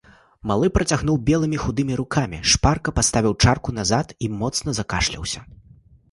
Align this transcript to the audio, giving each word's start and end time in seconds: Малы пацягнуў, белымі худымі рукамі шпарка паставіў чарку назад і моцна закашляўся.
Малы 0.51 0.67
пацягнуў, 0.75 1.17
белымі 1.27 1.59
худымі 1.63 1.97
рукамі 1.99 2.39
шпарка 2.53 2.93
паставіў 2.99 3.35
чарку 3.43 3.75
назад 3.81 4.15
і 4.29 4.31
моцна 4.45 4.69
закашляўся. 4.79 5.43